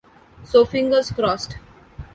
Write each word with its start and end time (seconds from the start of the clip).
So 0.43 0.65
fingers 0.65 1.11
crossed. 1.11 1.57